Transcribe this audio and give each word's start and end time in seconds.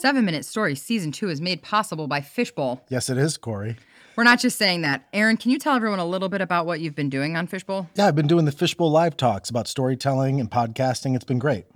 Seven 0.00 0.24
Minute 0.24 0.46
Story 0.46 0.76
Season 0.76 1.12
2 1.12 1.28
is 1.28 1.42
made 1.42 1.60
possible 1.60 2.08
by 2.08 2.22
Fishbowl. 2.22 2.82
Yes, 2.88 3.10
it 3.10 3.18
is, 3.18 3.36
Cori. 3.36 3.76
We're 4.16 4.24
not 4.24 4.40
just 4.40 4.56
saying 4.56 4.80
that. 4.80 5.06
Aaron, 5.12 5.36
can 5.36 5.50
you 5.50 5.58
tell 5.58 5.76
everyone 5.76 5.98
a 5.98 6.06
little 6.06 6.30
bit 6.30 6.40
about 6.40 6.64
what 6.64 6.80
you've 6.80 6.94
been 6.94 7.10
doing 7.10 7.36
on 7.36 7.46
Fishbowl? 7.46 7.86
Yeah, 7.96 8.06
I've 8.06 8.14
been 8.14 8.26
doing 8.26 8.46
the 8.46 8.52
Fishbowl 8.52 8.90
live 8.90 9.18
talks 9.18 9.50
about 9.50 9.68
storytelling 9.68 10.40
and 10.40 10.50
podcasting. 10.50 11.14
It's 11.14 11.26
been 11.26 11.38
great. 11.38 11.66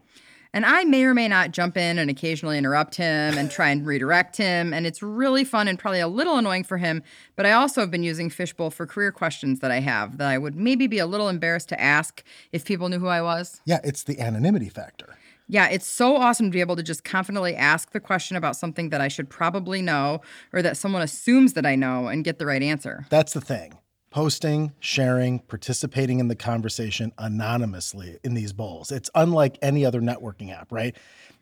And 0.54 0.64
I 0.64 0.84
may 0.84 1.04
or 1.04 1.12
may 1.12 1.28
not 1.28 1.50
jump 1.50 1.76
in 1.76 1.98
and 1.98 2.08
occasionally 2.08 2.56
interrupt 2.56 2.94
him 2.94 3.36
and 3.36 3.50
try 3.50 3.68
and 3.68 3.86
redirect 3.86 4.38
him. 4.38 4.72
And 4.72 4.86
it's 4.86 5.02
really 5.02 5.44
fun 5.44 5.68
and 5.68 5.78
probably 5.78 6.00
a 6.00 6.08
little 6.08 6.38
annoying 6.38 6.64
for 6.64 6.78
him. 6.78 7.02
But 7.36 7.44
I 7.44 7.52
also 7.52 7.82
have 7.82 7.90
been 7.90 8.04
using 8.04 8.30
Fishbowl 8.30 8.70
for 8.70 8.86
career 8.86 9.12
questions 9.12 9.60
that 9.60 9.70
I 9.70 9.80
have 9.80 10.16
that 10.16 10.28
I 10.28 10.38
would 10.38 10.56
maybe 10.56 10.86
be 10.86 10.98
a 10.98 11.06
little 11.06 11.28
embarrassed 11.28 11.68
to 11.68 11.78
ask 11.78 12.22
if 12.52 12.64
people 12.64 12.88
knew 12.88 13.00
who 13.00 13.08
I 13.08 13.20
was. 13.20 13.60
Yeah, 13.66 13.80
it's 13.84 14.02
the 14.02 14.18
anonymity 14.18 14.70
factor. 14.70 15.18
Yeah, 15.54 15.68
it's 15.68 15.86
so 15.86 16.16
awesome 16.16 16.46
to 16.46 16.50
be 16.50 16.58
able 16.58 16.74
to 16.74 16.82
just 16.82 17.04
confidently 17.04 17.54
ask 17.54 17.92
the 17.92 18.00
question 18.00 18.36
about 18.36 18.56
something 18.56 18.88
that 18.88 19.00
I 19.00 19.06
should 19.06 19.30
probably 19.30 19.82
know 19.82 20.20
or 20.52 20.62
that 20.62 20.76
someone 20.76 21.00
assumes 21.00 21.52
that 21.52 21.64
I 21.64 21.76
know 21.76 22.08
and 22.08 22.24
get 22.24 22.40
the 22.40 22.46
right 22.46 22.60
answer. 22.60 23.06
That's 23.08 23.34
the 23.34 23.40
thing. 23.40 23.78
Posting, 24.10 24.72
sharing, 24.80 25.38
participating 25.38 26.18
in 26.18 26.26
the 26.26 26.34
conversation 26.34 27.12
anonymously 27.18 28.18
in 28.24 28.34
these 28.34 28.52
bowls. 28.52 28.90
It's 28.90 29.08
unlike 29.14 29.56
any 29.62 29.86
other 29.86 30.00
networking 30.00 30.52
app, 30.52 30.72
right? 30.72 30.96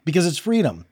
Because 0.04 0.26
it's 0.26 0.36
freedom. 0.36 0.84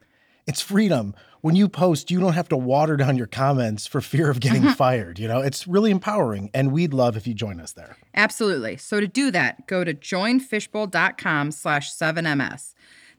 It's 0.47 0.63
freedom. 0.63 1.15
When 1.43 1.55
you 1.55 1.69
post, 1.69 2.11
you 2.11 2.21
don't 2.21 2.33
have 2.33 2.49
to 2.49 2.57
water 2.57 2.97
down 2.97 3.19
your 3.19 3.27
comments 3.27 3.87
for 3.87 4.01
fear 4.01 4.31
of 4.31 4.41
getting 4.41 4.63
mm-hmm. 4.63 4.73
fired. 4.73 5.19
You 5.19 5.29
know, 5.29 5.43
it's 5.43 5.69
really 5.69 5.91
empowering, 5.91 6.51
and 6.55 6.73
we'd 6.73 6.95
love 6.95 7.19
if 7.19 7.27
you 7.27 7.35
join 7.35 7.61
us 7.61 7.73
there. 7.73 7.99
Absolutely. 8.15 8.79
So 8.79 8.99
to 8.99 9.07
do 9.07 9.31
that, 9.31 9.67
go 9.67 9.85
to 9.85 9.93
joinfishbowl.com 9.93 11.51
slash 11.51 11.93
7ms. 11.93 12.73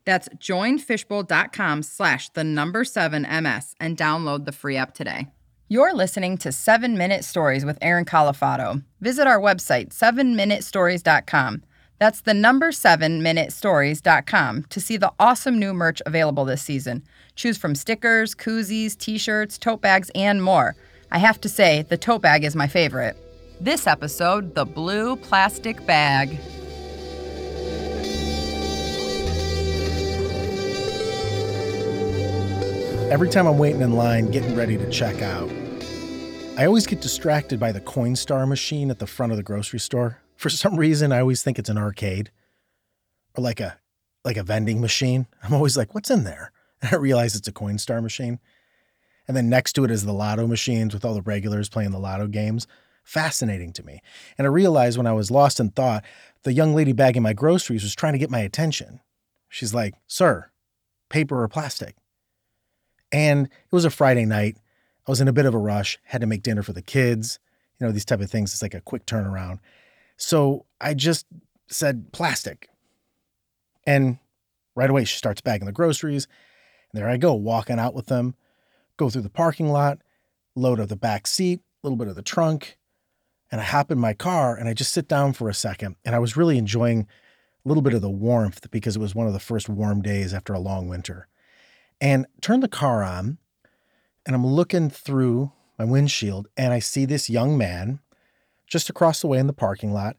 That's 0.05 0.29
joinfishbowl.com 0.29 1.83
slash 1.83 2.29
the 2.29 2.43
number 2.43 2.83
7ms 2.83 3.75
and 3.79 3.97
download 3.97 4.45
the 4.45 4.51
free 4.51 4.77
app 4.77 4.93
today. 4.93 5.27
You're 5.67 5.93
listening 5.93 6.37
to 6.39 6.51
7 6.51 6.97
Minute 6.97 7.23
Stories 7.23 7.63
with 7.63 7.77
Aaron 7.81 8.03
Calafato. 8.03 8.83
Visit 8.99 9.25
our 9.25 9.39
website, 9.39 9.89
7minutestories.com. 9.89 11.63
That's 11.97 12.21
the 12.21 12.33
number 12.33 12.71
7minutestories.com 12.71 14.63
to 14.63 14.81
see 14.81 14.97
the 14.97 15.13
awesome 15.19 15.59
new 15.59 15.73
merch 15.73 16.01
available 16.05 16.45
this 16.45 16.63
season. 16.63 17.03
Choose 17.35 17.57
from 17.57 17.75
stickers, 17.75 18.35
koozies, 18.35 18.97
t 18.97 19.17
shirts, 19.17 19.57
tote 19.57 19.81
bags, 19.81 20.11
and 20.15 20.43
more. 20.43 20.75
I 21.11 21.19
have 21.19 21.39
to 21.41 21.47
say, 21.47 21.83
the 21.83 21.97
tote 21.97 22.21
bag 22.21 22.43
is 22.43 22.55
my 22.55 22.67
favorite. 22.67 23.15
This 23.59 23.85
episode, 23.85 24.55
the 24.55 24.65
blue 24.65 25.15
plastic 25.15 25.85
bag. 25.85 26.39
Every 33.11 33.27
time 33.27 33.45
I'm 33.45 33.57
waiting 33.57 33.81
in 33.81 33.91
line, 33.91 34.31
getting 34.31 34.55
ready 34.55 34.77
to 34.77 34.89
check 34.89 35.21
out, 35.21 35.51
I 36.57 36.65
always 36.65 36.87
get 36.87 37.01
distracted 37.01 37.59
by 37.59 37.73
the 37.73 37.81
Coinstar 37.81 38.47
machine 38.47 38.89
at 38.89 38.99
the 38.99 39.05
front 39.05 39.33
of 39.33 39.37
the 39.37 39.43
grocery 39.43 39.81
store. 39.81 40.21
For 40.37 40.49
some 40.49 40.77
reason, 40.77 41.11
I 41.11 41.19
always 41.19 41.43
think 41.43 41.59
it's 41.59 41.67
an 41.67 41.77
arcade 41.77 42.31
or 43.35 43.43
like 43.43 43.59
a 43.59 43.77
like 44.23 44.37
a 44.37 44.43
vending 44.43 44.79
machine. 44.79 45.27
I'm 45.43 45.53
always 45.53 45.75
like, 45.75 45.93
what's 45.93 46.09
in 46.09 46.23
there? 46.23 46.53
And 46.81 46.93
I 46.93 46.95
realize 46.95 47.35
it's 47.35 47.49
a 47.49 47.51
Coinstar 47.51 48.01
machine. 48.01 48.39
And 49.27 49.35
then 49.35 49.49
next 49.49 49.73
to 49.73 49.83
it 49.83 49.91
is 49.91 50.05
the 50.05 50.13
lotto 50.13 50.47
machines 50.47 50.93
with 50.93 51.03
all 51.03 51.13
the 51.13 51.21
regulars 51.21 51.67
playing 51.67 51.91
the 51.91 51.99
lotto 51.99 52.27
games. 52.27 52.65
Fascinating 53.03 53.73
to 53.73 53.83
me. 53.83 54.01
And 54.37 54.47
I 54.47 54.49
realized 54.49 54.97
when 54.97 55.05
I 55.05 55.11
was 55.11 55.29
lost 55.29 55.59
in 55.59 55.71
thought, 55.71 56.05
the 56.43 56.53
young 56.53 56.73
lady 56.73 56.93
bagging 56.93 57.23
my 57.23 57.33
groceries 57.33 57.83
was 57.83 57.93
trying 57.93 58.13
to 58.13 58.19
get 58.19 58.31
my 58.31 58.39
attention. 58.39 59.01
She's 59.49 59.73
like, 59.73 59.95
Sir, 60.07 60.49
paper 61.09 61.43
or 61.43 61.49
plastic? 61.49 61.97
And 63.11 63.47
it 63.47 63.71
was 63.71 63.85
a 63.85 63.89
Friday 63.89 64.25
night. 64.25 64.57
I 65.07 65.11
was 65.11 65.21
in 65.21 65.27
a 65.27 65.33
bit 65.33 65.45
of 65.45 65.53
a 65.53 65.59
rush, 65.59 65.99
had 66.03 66.21
to 66.21 66.27
make 66.27 66.43
dinner 66.43 66.63
for 66.63 66.73
the 66.73 66.81
kids, 66.81 67.39
you 67.79 67.85
know, 67.85 67.91
these 67.91 68.05
type 68.05 68.21
of 68.21 68.29
things. 68.29 68.53
It's 68.53 68.61
like 68.61 68.73
a 68.73 68.81
quick 68.81 69.05
turnaround. 69.05 69.59
So 70.17 70.65
I 70.79 70.93
just 70.93 71.25
said 71.67 72.11
plastic. 72.11 72.69
And 73.85 74.19
right 74.75 74.89
away, 74.89 75.05
she 75.05 75.17
starts 75.17 75.41
bagging 75.41 75.65
the 75.65 75.71
groceries. 75.71 76.27
And 76.91 77.01
there 77.01 77.09
I 77.09 77.17
go, 77.17 77.33
walking 77.33 77.79
out 77.79 77.93
with 77.93 78.05
them, 78.05 78.35
go 78.97 79.09
through 79.09 79.23
the 79.23 79.29
parking 79.29 79.69
lot, 79.69 79.99
load 80.55 80.79
up 80.79 80.89
the 80.89 80.95
back 80.95 81.25
seat, 81.25 81.59
a 81.59 81.87
little 81.87 81.97
bit 81.97 82.07
of 82.07 82.15
the 82.15 82.21
trunk. 82.21 82.77
And 83.51 83.59
I 83.59 83.63
hop 83.65 83.91
in 83.91 83.97
my 83.97 84.13
car 84.13 84.55
and 84.55 84.69
I 84.69 84.73
just 84.73 84.93
sit 84.93 85.07
down 85.07 85.33
for 85.33 85.49
a 85.49 85.53
second. 85.53 85.95
And 86.05 86.15
I 86.15 86.19
was 86.19 86.37
really 86.37 86.57
enjoying 86.57 87.07
a 87.65 87.67
little 87.67 87.83
bit 87.83 87.93
of 87.93 88.01
the 88.01 88.09
warmth 88.09 88.69
because 88.71 88.95
it 88.95 89.01
was 89.01 89.15
one 89.15 89.27
of 89.27 89.33
the 89.33 89.39
first 89.39 89.67
warm 89.67 90.01
days 90.01 90.33
after 90.33 90.53
a 90.53 90.59
long 90.59 90.87
winter. 90.87 91.27
And 92.01 92.25
turn 92.41 92.59
the 92.59 92.67
car 92.67 93.03
on 93.03 93.37
and 94.25 94.35
I'm 94.35 94.45
looking 94.45 94.89
through 94.89 95.51
my 95.77 95.85
windshield 95.85 96.47
and 96.57 96.73
I 96.73 96.79
see 96.79 97.05
this 97.05 97.29
young 97.29 97.57
man 97.57 97.99
just 98.67 98.89
across 98.89 99.21
the 99.21 99.27
way 99.27 99.37
in 99.37 99.47
the 99.47 99.53
parking 99.53 99.93
lot. 99.93 100.17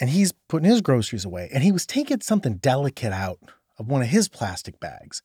And 0.00 0.10
he's 0.10 0.32
putting 0.32 0.68
his 0.68 0.80
groceries 0.80 1.24
away. 1.24 1.48
And 1.52 1.64
he 1.64 1.72
was 1.72 1.86
taking 1.86 2.20
something 2.20 2.56
delicate 2.56 3.12
out 3.12 3.40
of 3.78 3.88
one 3.88 4.02
of 4.02 4.08
his 4.08 4.28
plastic 4.28 4.78
bags. 4.78 5.22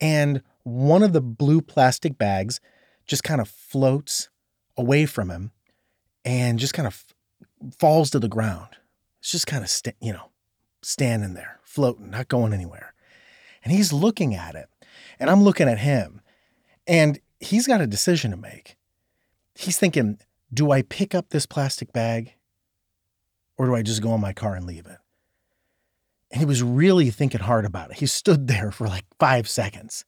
And 0.00 0.42
one 0.62 1.02
of 1.02 1.12
the 1.12 1.22
blue 1.22 1.62
plastic 1.62 2.18
bags 2.18 2.60
just 3.06 3.24
kind 3.24 3.40
of 3.40 3.48
floats 3.48 4.28
away 4.76 5.06
from 5.06 5.30
him 5.30 5.52
and 6.24 6.58
just 6.58 6.74
kind 6.74 6.86
of 6.86 7.04
falls 7.78 8.10
to 8.10 8.18
the 8.18 8.28
ground. 8.28 8.76
It's 9.20 9.32
just 9.32 9.46
kind 9.46 9.64
of, 9.64 9.94
you 10.00 10.12
know, 10.12 10.30
standing 10.82 11.34
there, 11.34 11.58
floating, 11.62 12.10
not 12.10 12.28
going 12.28 12.52
anywhere. 12.52 12.94
And 13.64 13.72
he's 13.72 13.92
looking 13.92 14.34
at 14.34 14.54
it. 14.54 14.68
And 15.18 15.30
I'm 15.30 15.42
looking 15.42 15.68
at 15.68 15.78
him. 15.78 16.20
And 16.86 17.18
he's 17.40 17.66
got 17.66 17.80
a 17.80 17.86
decision 17.86 18.30
to 18.30 18.36
make. 18.36 18.76
He's 19.54 19.78
thinking, 19.78 20.18
do 20.52 20.70
I 20.70 20.82
pick 20.82 21.14
up 21.14 21.30
this 21.30 21.46
plastic 21.46 21.92
bag 21.92 22.34
or 23.56 23.66
do 23.66 23.74
I 23.74 23.82
just 23.82 24.02
go 24.02 24.14
in 24.14 24.20
my 24.20 24.32
car 24.32 24.54
and 24.54 24.66
leave 24.66 24.86
it? 24.86 24.98
And 26.30 26.40
he 26.40 26.46
was 26.46 26.62
really 26.62 27.10
thinking 27.10 27.40
hard 27.40 27.64
about 27.64 27.90
it. 27.90 27.98
He 27.98 28.06
stood 28.06 28.46
there 28.48 28.70
for 28.70 28.86
like 28.86 29.04
five 29.18 29.48
seconds 29.48 30.04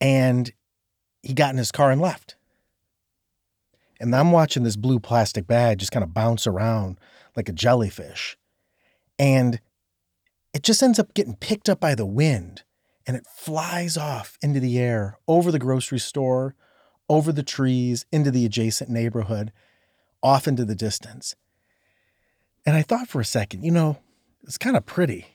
and 0.00 0.52
he 1.22 1.34
got 1.34 1.52
in 1.52 1.58
his 1.58 1.72
car 1.72 1.90
and 1.90 2.00
left. 2.00 2.36
And 4.00 4.14
I'm 4.14 4.32
watching 4.32 4.62
this 4.62 4.76
blue 4.76 4.98
plastic 4.98 5.46
bag 5.46 5.78
just 5.78 5.92
kind 5.92 6.02
of 6.02 6.14
bounce 6.14 6.46
around 6.46 6.98
like 7.36 7.48
a 7.48 7.52
jellyfish. 7.52 8.36
And 9.18 9.60
it 10.54 10.62
just 10.62 10.82
ends 10.82 10.98
up 10.98 11.14
getting 11.14 11.36
picked 11.36 11.68
up 11.68 11.80
by 11.80 11.94
the 11.94 12.06
wind 12.06 12.62
and 13.06 13.16
it 13.16 13.26
flies 13.26 13.96
off 13.96 14.38
into 14.42 14.60
the 14.60 14.78
air 14.78 15.18
over 15.26 15.50
the 15.50 15.58
grocery 15.58 15.98
store, 15.98 16.54
over 17.08 17.32
the 17.32 17.42
trees, 17.42 18.06
into 18.12 18.30
the 18.30 18.46
adjacent 18.46 18.90
neighborhood, 18.90 19.52
off 20.22 20.46
into 20.46 20.64
the 20.64 20.74
distance. 20.74 21.34
And 22.66 22.76
I 22.76 22.82
thought 22.82 23.08
for 23.08 23.20
a 23.20 23.24
second, 23.24 23.64
you 23.64 23.70
know, 23.70 23.98
it's 24.42 24.58
kind 24.58 24.76
of 24.76 24.86
pretty. 24.86 25.26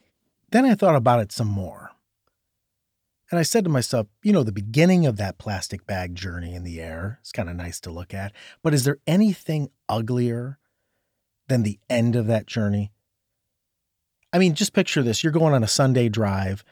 Then 0.52 0.66
I 0.66 0.76
thought 0.76 0.96
about 0.96 1.20
it 1.20 1.32
some 1.32 1.48
more. 1.48 1.92
And 3.32 3.40
I 3.40 3.44
said 3.44 3.64
to 3.64 3.70
myself, 3.70 4.08
you 4.24 4.32
know, 4.32 4.44
the 4.44 4.52
beginning 4.52 5.06
of 5.06 5.18
that 5.18 5.40
plastic 5.40 5.86
bag 5.88 6.16
journey 6.16 6.54
in 6.54 6.64
the 6.64 6.80
air 6.80 7.20
is 7.24 7.32
kind 7.32 7.50
of 7.50 7.56
nice 7.56 7.80
to 7.82 7.92
look 7.92 8.14
at. 8.14 8.32
But 8.62 8.74
is 8.74 8.84
there 8.84 9.00
anything 9.08 9.70
uglier 9.90 10.60
than 11.48 11.64
the 11.64 11.80
end 11.90 12.16
of 12.16 12.28
that 12.28 12.46
journey? 12.46 12.92
I 14.32 14.38
mean, 14.38 14.54
just 14.54 14.74
picture 14.74 15.02
this 15.02 15.24
you're 15.24 15.34
going 15.34 15.54
on 15.54 15.64
a 15.64 15.68
Sunday 15.68 16.08
drive, 16.08 16.64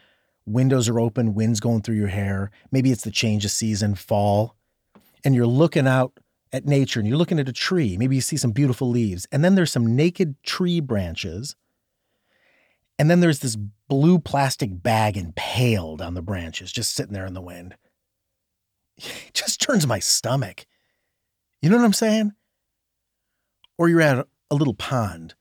windows 0.45 0.89
are 0.89 0.99
open, 0.99 1.33
wind's 1.33 1.59
going 1.59 1.81
through 1.81 1.95
your 1.95 2.07
hair. 2.07 2.51
Maybe 2.71 2.91
it's 2.91 3.03
the 3.03 3.11
change 3.11 3.45
of 3.45 3.51
season, 3.51 3.95
fall, 3.95 4.55
and 5.23 5.33
you're 5.35 5.47
looking 5.47 5.87
out 5.87 6.13
at 6.51 6.65
nature 6.65 6.99
and 6.99 7.09
you're 7.09 7.17
looking 7.17 7.39
at 7.39 7.49
a 7.49 7.53
tree. 7.53 7.97
Maybe 7.97 8.15
you 8.15 8.21
see 8.21 8.37
some 8.37 8.51
beautiful 8.51 8.89
leaves, 8.89 9.27
and 9.31 9.43
then 9.43 9.55
there's 9.55 9.71
some 9.71 9.95
naked 9.95 10.35
tree 10.43 10.79
branches. 10.79 11.55
And 12.99 13.09
then 13.09 13.21
there's 13.21 13.39
this 13.39 13.55
blue 13.55 14.19
plastic 14.19 14.83
bag 14.83 15.17
impaled 15.17 16.01
on 16.01 16.13
the 16.13 16.21
branches, 16.21 16.71
just 16.71 16.93
sitting 16.93 17.13
there 17.13 17.25
in 17.25 17.33
the 17.33 17.41
wind. 17.41 17.75
It 18.97 19.33
just 19.33 19.59
turns 19.59 19.87
my 19.87 19.97
stomach. 19.97 20.67
You 21.61 21.69
know 21.69 21.77
what 21.77 21.85
I'm 21.85 21.93
saying? 21.93 22.33
Or 23.77 23.89
you're 23.89 24.01
at 24.01 24.27
a 24.51 24.55
little 24.55 24.75
pond 24.75 25.33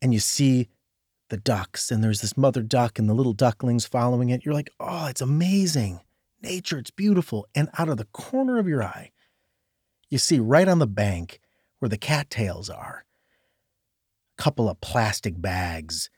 and 0.00 0.14
you 0.14 0.20
see 0.20 0.68
the 1.28 1.36
ducks, 1.36 1.90
and 1.90 2.02
there's 2.02 2.20
this 2.20 2.36
mother 2.36 2.62
duck 2.62 2.98
and 2.98 3.08
the 3.08 3.14
little 3.14 3.32
ducklings 3.32 3.86
following 3.86 4.30
it. 4.30 4.44
You're 4.44 4.54
like, 4.54 4.70
oh, 4.78 5.06
it's 5.06 5.20
amazing. 5.20 6.00
Nature, 6.42 6.78
it's 6.78 6.90
beautiful. 6.90 7.46
And 7.54 7.68
out 7.78 7.88
of 7.88 7.96
the 7.96 8.06
corner 8.06 8.58
of 8.58 8.68
your 8.68 8.82
eye, 8.82 9.12
you 10.10 10.18
see 10.18 10.38
right 10.38 10.68
on 10.68 10.78
the 10.78 10.86
bank 10.86 11.40
where 11.78 11.88
the 11.88 11.98
cattails 11.98 12.68
are, 12.68 13.04
a 14.38 14.42
couple 14.42 14.68
of 14.68 14.80
plastic 14.80 15.40
bags 15.40 16.10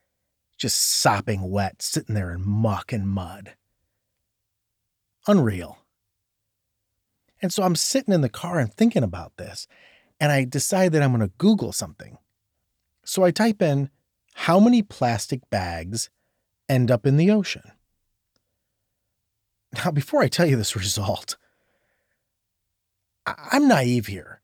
just 0.57 0.81
sopping 0.81 1.51
wet, 1.51 1.83
sitting 1.83 2.15
there 2.15 2.33
in 2.33 2.47
muck 2.47 2.93
and 2.93 3.09
mud. 3.09 3.55
Unreal. 5.27 5.79
And 7.43 7.53
so 7.53 7.63
I'm 7.63 7.77
sitting 7.77 8.15
in 8.15 8.23
the 8.23 8.29
car 8.29 8.59
and 8.59 8.73
thinking 8.73 9.03
about 9.03 9.37
this, 9.37 9.69
and 10.19 10.33
I 10.33 10.45
decide 10.45 10.93
that 10.93 11.03
I'm 11.03 11.15
going 11.15 11.29
to 11.29 11.35
Google 11.37 11.73
something. 11.73 12.17
So 13.05 13.23
I 13.23 13.31
type 13.31 13.61
in 13.61 13.91
how 14.39 14.61
many 14.61 14.83
plastic 14.83 15.49
bags 15.49 16.11
end 16.69 16.91
up 16.91 17.07
in 17.07 17.17
the 17.17 17.31
ocean? 17.31 17.63
Now, 19.73 19.91
before 19.91 20.23
I 20.23 20.29
tell 20.29 20.45
you 20.45 20.57
this 20.57 20.77
result, 20.77 21.39
I'm 23.27 23.67
naive 23.67 24.07
here. 24.07 24.43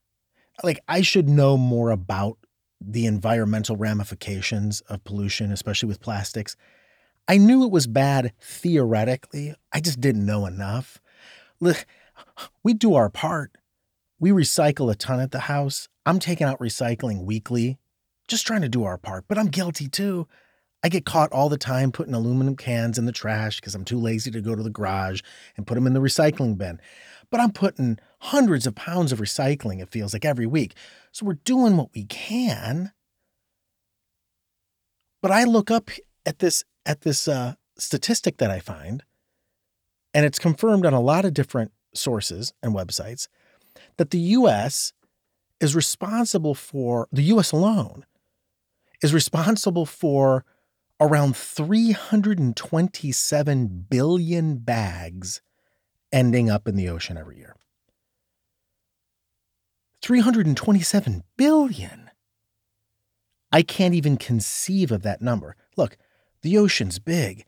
Like, 0.62 0.80
I 0.88 1.02
should 1.02 1.28
know 1.28 1.58
more 1.58 1.90
about 1.90 2.38
the 2.80 3.04
environmental 3.04 3.76
ramifications 3.76 4.80
of 4.82 5.04
pollution, 5.04 5.52
especially 5.52 5.88
with 5.88 6.00
plastics. 6.00 6.56
I 7.28 7.36
knew 7.36 7.62
it 7.62 7.70
was 7.70 7.86
bad 7.86 8.32
theoretically, 8.40 9.54
I 9.72 9.80
just 9.80 10.00
didn't 10.00 10.24
know 10.24 10.46
enough. 10.46 11.02
Look, 11.60 11.84
we 12.64 12.72
do 12.72 12.94
our 12.94 13.10
part. 13.10 13.52
We 14.18 14.30
recycle 14.30 14.90
a 14.90 14.94
ton 14.94 15.20
at 15.20 15.32
the 15.32 15.40
house. 15.40 15.88
I'm 16.06 16.18
taking 16.18 16.46
out 16.46 16.60
recycling 16.60 17.24
weekly, 17.24 17.78
just 18.28 18.46
trying 18.46 18.62
to 18.62 18.68
do 18.68 18.84
our 18.84 18.98
part, 18.98 19.24
but 19.28 19.38
I'm 19.38 19.48
guilty 19.48 19.88
too. 19.88 20.26
I 20.82 20.88
get 20.88 21.04
caught 21.04 21.30
all 21.32 21.48
the 21.48 21.58
time 21.58 21.92
putting 21.92 22.14
aluminum 22.14 22.56
cans 22.56 22.98
in 22.98 23.04
the 23.04 23.12
trash 23.12 23.60
because 23.60 23.74
I'm 23.74 23.84
too 23.84 23.98
lazy 23.98 24.30
to 24.32 24.40
go 24.40 24.54
to 24.56 24.62
the 24.62 24.70
garage 24.70 25.20
and 25.56 25.66
put 25.66 25.76
them 25.76 25.86
in 25.86 25.92
the 25.92 26.00
recycling 26.00 26.58
bin. 26.58 26.80
But 27.30 27.40
I'm 27.40 27.52
putting 27.52 27.98
hundreds 28.18 28.66
of 28.66 28.74
pounds 28.74 29.12
of 29.12 29.20
recycling, 29.20 29.80
it 29.80 29.90
feels 29.90 30.12
like, 30.12 30.24
every 30.24 30.46
week. 30.46 30.74
So 31.12 31.24
we're 31.24 31.34
doing 31.34 31.76
what 31.76 31.90
we 31.94 32.04
can. 32.04 32.92
But 35.22 35.30
I 35.30 35.44
look 35.44 35.70
up 35.70 35.88
at 36.26 36.40
this 36.40 36.64
at 36.84 37.02
this 37.02 37.28
uh, 37.28 37.54
statistic 37.78 38.38
that 38.38 38.50
I 38.50 38.58
find, 38.58 39.04
and 40.12 40.26
it's 40.26 40.38
confirmed 40.38 40.84
on 40.84 40.92
a 40.92 41.00
lot 41.00 41.24
of 41.24 41.32
different 41.32 41.70
sources 41.94 42.52
and 42.60 42.74
websites, 42.74 43.28
that 43.98 44.10
the 44.10 44.18
US 44.18 44.92
is 45.60 45.76
responsible 45.76 46.56
for, 46.56 47.06
the 47.12 47.22
US 47.22 47.52
alone, 47.52 48.04
is 49.02 49.12
responsible 49.12 49.84
for 49.84 50.46
around 51.00 51.36
327 51.36 53.86
billion 53.90 54.56
bags 54.56 55.42
ending 56.12 56.48
up 56.48 56.68
in 56.68 56.76
the 56.76 56.88
ocean 56.88 57.16
every 57.16 57.38
year. 57.38 57.56
327 60.02 61.24
billion. 61.36 62.10
I 63.50 63.62
can't 63.62 63.94
even 63.94 64.16
conceive 64.16 64.92
of 64.92 65.02
that 65.02 65.20
number. 65.20 65.56
Look, 65.76 65.98
the 66.42 66.56
ocean's 66.58 66.98
big, 66.98 67.44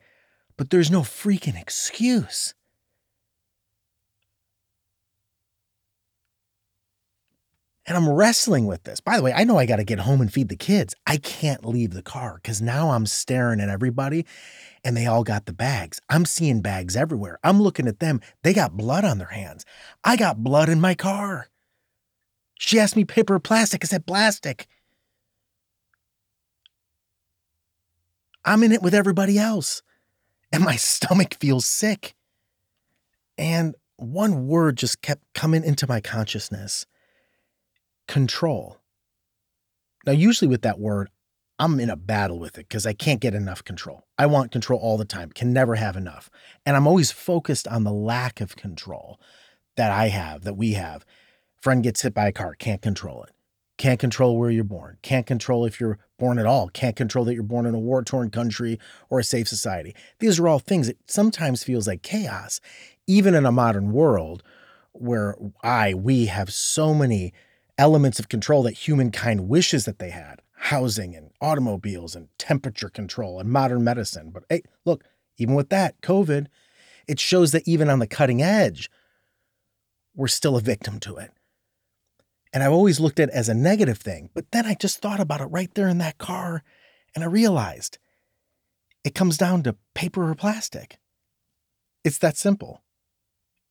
but 0.57 0.69
there's 0.69 0.91
no 0.91 1.01
freaking 1.01 1.59
excuse. 1.59 2.53
And 7.87 7.95
I'm 7.95 8.09
wrestling 8.09 8.65
with 8.65 8.83
this. 8.83 8.99
By 8.99 9.17
the 9.17 9.23
way, 9.23 9.31
I 9.31 9.43
know 9.43 9.59
I 9.59 9.67
got 9.67 9.75
to 9.75 9.83
get 9.83 9.99
home 9.99 10.19
and 10.19 10.33
feed 10.33 10.49
the 10.49 10.55
kids. 10.55 10.95
I 11.05 11.17
can't 11.17 11.63
leave 11.63 11.91
the 11.91 12.01
car 12.01 12.39
because 12.41 12.61
now 12.61 12.91
I'm 12.91 13.05
staring 13.05 13.59
at 13.59 13.69
everybody 13.69 14.25
and 14.83 14.97
they 14.97 15.05
all 15.05 15.23
got 15.23 15.45
the 15.45 15.53
bags. 15.53 16.01
I'm 16.09 16.25
seeing 16.25 16.61
bags 16.61 16.95
everywhere. 16.95 17.37
I'm 17.43 17.61
looking 17.61 17.87
at 17.87 17.99
them. 17.99 18.21
They 18.41 18.53
got 18.53 18.75
blood 18.75 19.05
on 19.05 19.19
their 19.19 19.27
hands. 19.27 19.65
I 20.03 20.15
got 20.15 20.43
blood 20.43 20.67
in 20.67 20.81
my 20.81 20.95
car. 20.95 21.49
She 22.57 22.79
asked 22.79 22.95
me 22.95 23.05
paper 23.05 23.35
or 23.35 23.39
plastic. 23.39 23.83
I 23.83 23.87
said 23.87 24.07
plastic. 24.07 24.67
I'm 28.43 28.63
in 28.63 28.71
it 28.71 28.81
with 28.81 28.95
everybody 28.95 29.37
else. 29.37 29.83
And 30.51 30.63
my 30.63 30.75
stomach 30.75 31.35
feels 31.39 31.67
sick. 31.67 32.15
And 33.37 33.75
one 33.97 34.47
word 34.47 34.77
just 34.77 35.03
kept 35.03 35.21
coming 35.33 35.63
into 35.63 35.87
my 35.87 36.01
consciousness 36.01 36.87
control. 38.07 38.77
Now, 40.05 40.13
usually 40.13 40.47
with 40.47 40.61
that 40.61 40.79
word, 40.79 41.09
I'm 41.57 41.79
in 41.79 41.89
a 41.89 41.95
battle 41.95 42.37
with 42.37 42.57
it 42.57 42.67
because 42.67 42.85
I 42.85 42.93
can't 42.93 43.21
get 43.21 43.33
enough 43.33 43.63
control. 43.63 44.03
I 44.17 44.25
want 44.25 44.51
control 44.51 44.79
all 44.79 44.97
the 44.97 45.05
time, 45.05 45.31
can 45.31 45.53
never 45.53 45.75
have 45.75 45.95
enough. 45.95 46.29
And 46.65 46.75
I'm 46.75 46.87
always 46.87 47.11
focused 47.11 47.67
on 47.67 47.83
the 47.83 47.93
lack 47.93 48.41
of 48.41 48.55
control 48.55 49.19
that 49.77 49.91
I 49.91 50.09
have, 50.09 50.43
that 50.43 50.57
we 50.57 50.73
have. 50.73 51.05
Friend 51.61 51.81
gets 51.81 52.01
hit 52.01 52.13
by 52.13 52.27
a 52.27 52.31
car, 52.31 52.55
can't 52.55 52.81
control 52.81 53.23
it. 53.23 53.31
Can't 53.77 53.99
control 53.99 54.37
where 54.37 54.49
you're 54.49 54.63
born. 54.63 54.97
Can't 55.01 55.25
control 55.25 55.65
if 55.65 55.79
you're 55.79 55.99
born 56.17 56.39
at 56.39 56.45
all. 56.45 56.69
Can't 56.69 56.95
control 56.95 57.25
that 57.25 57.33
you're 57.33 57.43
born 57.43 57.65
in 57.65 57.75
a 57.75 57.79
war 57.79 58.03
torn 58.03 58.29
country 58.29 58.79
or 59.09 59.19
a 59.19 59.23
safe 59.23 59.49
society. 59.49 59.93
These 60.19 60.39
are 60.39 60.47
all 60.47 60.59
things 60.59 60.87
that 60.87 60.97
sometimes 61.07 61.63
feels 61.63 61.87
like 61.87 62.01
chaos, 62.01 62.61
even 63.05 63.35
in 63.35 63.45
a 63.45 63.51
modern 63.51 63.91
world 63.91 64.43
where 64.93 65.35
I, 65.61 65.93
we 65.93 66.27
have 66.27 66.53
so 66.53 66.93
many 66.93 67.33
elements 67.77 68.19
of 68.19 68.29
control 68.29 68.63
that 68.63 68.73
humankind 68.73 69.49
wishes 69.49 69.85
that 69.85 69.99
they 69.99 70.09
had 70.09 70.41
housing 70.57 71.15
and 71.15 71.29
automobiles 71.41 72.15
and 72.15 72.27
temperature 72.37 72.89
control 72.89 73.39
and 73.39 73.51
modern 73.51 73.83
medicine. 73.83 74.31
But 74.31 74.45
hey, 74.49 74.63
look, 74.83 75.03
even 75.37 75.53
with 75.53 75.69
that, 75.69 76.01
COVID, 76.01 76.47
it 77.07 77.19
shows 77.19 77.51
that 77.51 77.67
even 77.67 77.89
on 77.89 77.99
the 77.99 78.07
cutting 78.07 78.41
edge, 78.41 78.89
we're 80.15 80.27
still 80.27 80.55
a 80.55 80.61
victim 80.61 80.99
to 81.01 81.17
it. 81.17 81.31
And 82.51 82.63
I've 82.63 82.71
always 82.71 82.99
looked 82.99 83.19
at 83.19 83.29
it 83.29 83.35
as 83.35 83.49
a 83.49 83.53
negative 83.53 83.97
thing. 83.97 84.29
But 84.33 84.51
then 84.51 84.65
I 84.65 84.75
just 84.75 85.01
thought 85.01 85.19
about 85.19 85.41
it 85.41 85.45
right 85.45 85.71
there 85.75 85.89
in 85.89 85.97
that 85.99 86.17
car 86.17 86.63
and 87.13 87.23
I 87.23 87.27
realized 87.27 87.97
it 89.03 89.13
comes 89.13 89.37
down 89.37 89.63
to 89.63 89.75
paper 89.93 90.29
or 90.29 90.35
plastic. 90.35 90.97
It's 92.03 92.17
that 92.19 92.37
simple. 92.37 92.81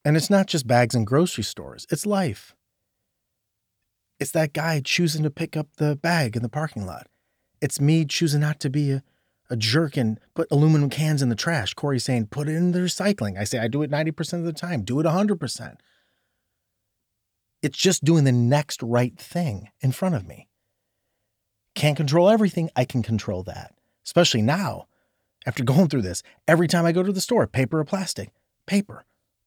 And 0.04 0.16
it's 0.16 0.30
not 0.30 0.46
just 0.46 0.66
bags 0.66 0.94
in 0.94 1.04
grocery 1.04 1.44
stores, 1.44 1.86
it's 1.90 2.06
life. 2.06 2.54
It's 4.18 4.30
that 4.32 4.52
guy 4.52 4.80
choosing 4.84 5.22
to 5.24 5.30
pick 5.30 5.56
up 5.56 5.68
the 5.76 5.96
bag 5.96 6.36
in 6.36 6.42
the 6.42 6.48
parking 6.48 6.86
lot. 6.86 7.08
It's 7.60 7.80
me 7.80 8.04
choosing 8.04 8.40
not 8.40 8.60
to 8.60 8.70
be 8.70 8.92
a, 8.92 9.02
a 9.50 9.56
jerk 9.56 9.96
and 9.96 10.20
put 10.34 10.50
aluminum 10.50 10.90
cans 10.90 11.22
in 11.22 11.28
the 11.28 11.34
trash. 11.34 11.74
Cori 11.74 11.98
saying, 11.98 12.26
put 12.26 12.48
it 12.48 12.54
in 12.54 12.72
the 12.72 12.80
recycling. 12.80 13.38
I 13.38 13.44
say, 13.44 13.58
I 13.58 13.68
do 13.68 13.82
it 13.82 13.90
90% 13.90 14.34
of 14.34 14.44
the 14.44 14.52
time. 14.52 14.82
Do 14.82 15.00
it 15.00 15.06
100%. 15.06 15.76
It's 17.62 17.78
just 17.78 18.04
doing 18.04 18.24
the 18.24 18.32
next 18.32 18.82
right 18.82 19.16
thing 19.18 19.70
in 19.80 19.92
front 19.92 20.14
of 20.14 20.26
me. 20.26 20.48
Can't 21.74 21.96
control 21.96 22.28
everything. 22.28 22.70
I 22.76 22.84
can 22.84 23.02
control 23.02 23.42
that, 23.44 23.74
especially 24.04 24.42
now. 24.42 24.86
After 25.46 25.64
going 25.64 25.88
through 25.88 26.02
this, 26.02 26.22
every 26.46 26.68
time 26.68 26.84
I 26.84 26.92
go 26.92 27.02
to 27.02 27.12
the 27.12 27.20
store, 27.20 27.46
paper 27.46 27.80
or 27.80 27.84
plastic, 27.84 28.30
paper. 28.66 29.04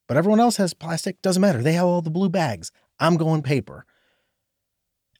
But 0.07 0.17
everyone 0.17 0.39
else 0.39 0.57
has 0.57 0.73
plastic, 0.73 1.21
doesn't 1.21 1.41
matter. 1.41 1.61
They 1.61 1.73
have 1.73 1.85
all 1.85 2.01
the 2.01 2.09
blue 2.09 2.29
bags. 2.29 2.71
I'm 2.99 3.17
going 3.17 3.43
paper. 3.43 3.85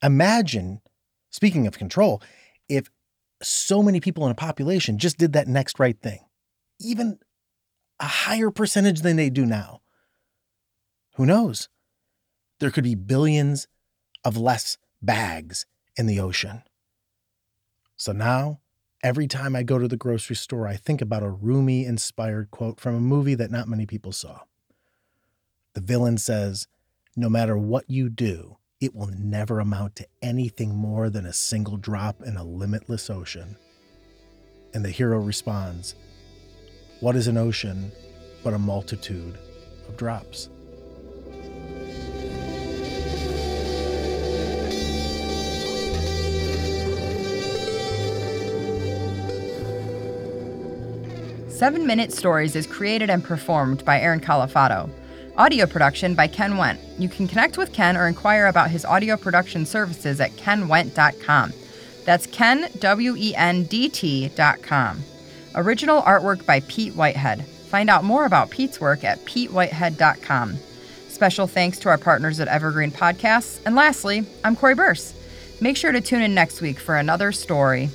Imagine, 0.02 0.80
speaking 1.30 1.66
of 1.66 1.78
control, 1.78 2.22
if 2.68 2.90
so 3.42 3.82
many 3.82 4.00
people 4.00 4.24
in 4.24 4.32
a 4.32 4.36
population 4.36 4.98
just 4.98 5.18
did 5.18 5.32
that 5.32 5.48
next 5.48 5.78
right 5.78 6.00
thing, 6.00 6.20
even 6.80 7.18
a 8.00 8.06
higher 8.06 8.50
percentage 8.50 9.00
than 9.00 9.16
they 9.16 9.30
do 9.30 9.44
now. 9.44 9.80
Who 11.16 11.26
knows? 11.26 11.68
There 12.60 12.70
could 12.70 12.84
be 12.84 12.94
billions 12.94 13.66
of 14.24 14.36
less 14.36 14.78
bags 15.02 15.66
in 15.96 16.06
the 16.06 16.20
ocean. 16.20 16.62
So 17.96 18.12
now, 18.12 18.60
every 19.02 19.26
time 19.26 19.56
I 19.56 19.62
go 19.62 19.78
to 19.78 19.88
the 19.88 19.96
grocery 19.96 20.36
store, 20.36 20.66
I 20.66 20.76
think 20.76 21.00
about 21.00 21.22
a 21.22 21.30
Rumi 21.30 21.84
inspired 21.84 22.50
quote 22.50 22.80
from 22.80 22.94
a 22.94 23.00
movie 23.00 23.34
that 23.34 23.50
not 23.50 23.68
many 23.68 23.86
people 23.86 24.12
saw. 24.12 24.40
The 25.74 25.80
villain 25.80 26.18
says, 26.18 26.68
No 27.16 27.28
matter 27.28 27.56
what 27.56 27.88
you 27.88 28.08
do, 28.08 28.58
it 28.80 28.94
will 28.94 29.10
never 29.18 29.58
amount 29.58 29.96
to 29.96 30.06
anything 30.22 30.74
more 30.74 31.10
than 31.10 31.26
a 31.26 31.32
single 31.32 31.76
drop 31.76 32.22
in 32.22 32.36
a 32.36 32.44
limitless 32.44 33.10
ocean. 33.10 33.56
And 34.72 34.84
the 34.84 34.90
hero 34.90 35.18
responds, 35.18 35.96
What 37.00 37.16
is 37.16 37.26
an 37.26 37.36
ocean 37.36 37.90
but 38.44 38.54
a 38.54 38.58
multitude 38.58 39.36
of 39.88 39.96
drops? 39.96 40.48
Seven 51.48 51.88
Minute 51.88 52.12
Stories 52.12 52.54
is 52.54 52.68
created 52.68 53.10
and 53.10 53.24
performed 53.24 53.84
by 53.84 54.00
Aaron 54.00 54.20
Calafato. 54.20 54.88
Audio 55.38 55.66
production 55.66 56.16
by 56.16 56.26
Ken 56.26 56.54
Wendt. 56.54 56.80
You 56.98 57.08
can 57.08 57.28
connect 57.28 57.56
with 57.58 57.72
Ken 57.72 57.96
or 57.96 58.08
inquire 58.08 58.46
about 58.46 58.72
his 58.72 58.84
audio 58.84 59.16
production 59.16 59.64
services 59.64 60.20
at 60.20 60.32
kenwendt.com. 60.32 61.52
That's 62.04 62.26
Ken, 62.26 62.68
W 62.80 63.14
E 63.16 63.36
N 63.36 63.62
D 63.62 63.88
T.com. 63.88 65.00
Original 65.54 66.02
artwork 66.02 66.44
by 66.44 66.58
Pete 66.60 66.96
Whitehead. 66.96 67.46
Find 67.46 67.88
out 67.88 68.02
more 68.02 68.24
about 68.24 68.50
Pete's 68.50 68.80
work 68.80 69.04
at 69.04 69.24
petewhitehead.com. 69.26 70.56
Special 71.06 71.46
thanks 71.46 71.78
to 71.78 71.88
our 71.88 71.98
partners 71.98 72.40
at 72.40 72.48
Evergreen 72.48 72.90
Podcasts. 72.90 73.60
And 73.64 73.76
lastly, 73.76 74.26
I'm 74.42 74.56
Cori 74.56 74.74
Birce. 74.74 75.14
Make 75.60 75.76
sure 75.76 75.92
to 75.92 76.00
tune 76.00 76.22
in 76.22 76.34
next 76.34 76.60
week 76.60 76.80
for 76.80 76.96
another 76.96 77.30
story. 77.30 77.90